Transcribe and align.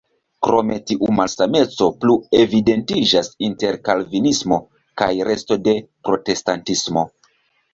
Krome 0.45 0.75
tiu 0.91 1.09
malsameco 1.17 1.89
plu 2.05 2.15
evidentiĝas 2.39 3.29
inter 3.49 3.77
kalvinismo 3.91 4.59
kaj 5.03 5.11
resto 5.29 5.59
de 5.69 5.77
protestantismo. 6.11 7.07